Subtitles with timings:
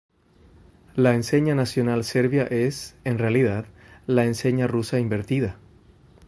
[0.95, 3.67] La enseña nacional serbia es, en realidad,
[4.07, 5.57] la enseña rusa invertida.